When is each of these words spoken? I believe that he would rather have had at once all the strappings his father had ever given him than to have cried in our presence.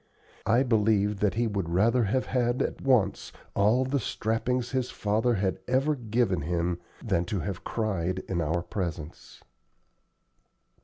I 0.47 0.63
believe 0.63 1.19
that 1.19 1.35
he 1.35 1.45
would 1.45 1.69
rather 1.69 2.05
have 2.05 2.25
had 2.25 2.63
at 2.63 2.81
once 2.81 3.31
all 3.53 3.85
the 3.85 3.99
strappings 3.99 4.71
his 4.71 4.89
father 4.89 5.35
had 5.35 5.59
ever 5.67 5.93
given 5.93 6.41
him 6.41 6.79
than 7.05 7.23
to 7.25 7.39
have 7.41 7.63
cried 7.63 8.23
in 8.27 8.41
our 8.41 8.63
presence. 8.63 9.43